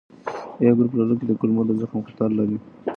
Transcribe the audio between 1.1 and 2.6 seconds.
د کولمو د زخم خطر لري.